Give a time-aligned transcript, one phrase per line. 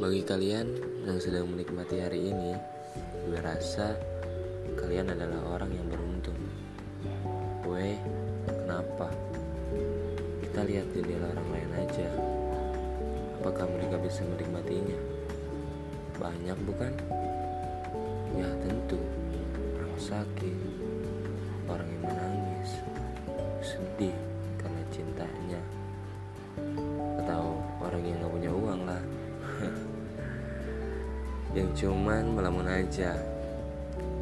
[0.00, 2.56] Bagi kalian yang sedang menikmati hari ini,
[3.28, 3.92] gue rasa
[4.72, 6.40] kalian adalah orang yang beruntung.
[7.60, 8.00] Gue,
[8.48, 9.12] kenapa?
[10.40, 12.08] Kita lihat jendela orang lain aja.
[13.44, 14.96] Apakah mereka bisa menikmatinya?
[16.16, 16.96] Banyak bukan?
[18.40, 18.96] Ya tentu.
[19.76, 20.58] Orang sakit,
[21.68, 22.72] orang yang menangis,
[23.60, 24.29] sedih
[31.50, 33.18] yang cuman melamun aja.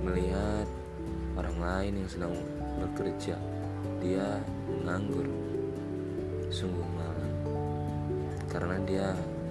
[0.00, 0.64] Melihat
[1.36, 2.34] orang lain yang sedang
[2.80, 3.36] bekerja.
[4.00, 5.28] Dia menganggur
[6.48, 7.32] sungguh malam.
[8.48, 9.06] Karena dia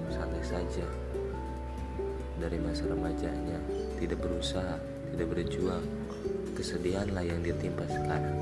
[0.10, 0.88] santai saja.
[2.38, 3.60] Dari masa remajanya
[4.02, 4.78] tidak berusaha
[5.14, 5.86] tidak berjuang.
[6.58, 8.38] Kesedihanlah yang ditimpa sekarang.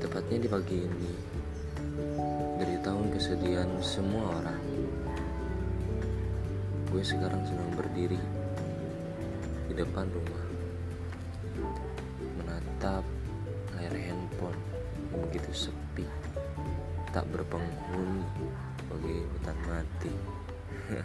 [0.00, 1.12] Tepatnya di pagi ini
[2.56, 4.71] dari tahun kesedihan semua orang
[6.92, 8.20] gue sekarang sedang berdiri
[9.64, 10.44] di depan rumah.
[12.36, 13.00] Menatap
[13.72, 14.60] layar handphone
[15.08, 16.04] begitu sepi.
[17.16, 18.28] Tak berpenghuni
[18.92, 20.12] bagi hutan mati.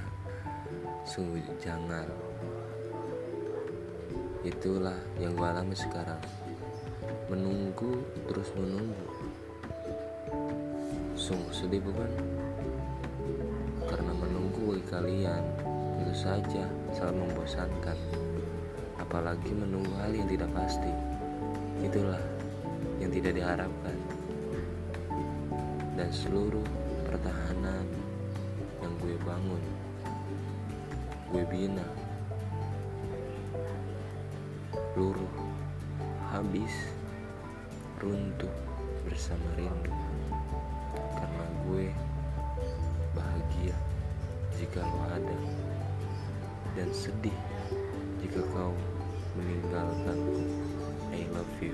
[1.15, 2.11] Sungguh jangan
[4.43, 6.19] itulah yang gue alami sekarang.
[7.31, 9.07] Menunggu terus menunggu.
[11.15, 12.11] Sungguh sedih bukan?
[13.87, 15.76] Karena menunggu kalian
[16.07, 16.63] tentu saja
[16.95, 17.99] sangat membosankan.
[18.95, 20.87] Apalagi menunggu hal yang tidak pasti.
[21.83, 22.23] Itulah
[23.03, 23.97] yang tidak diharapkan.
[25.99, 26.63] Dan seluruh
[27.11, 27.83] pertahanan
[28.79, 29.63] yang gue bangun
[31.27, 31.83] gue bina
[34.95, 35.35] luruh
[36.31, 36.71] habis
[37.99, 38.55] runtuh
[39.03, 39.91] bersama rindu.
[41.19, 41.91] Karena gue
[43.11, 43.75] bahagia
[44.55, 45.66] jika lo ada
[46.77, 47.33] dan sedih
[48.21, 48.77] jika kau
[49.33, 50.45] meninggalkanku.
[51.09, 51.73] I love you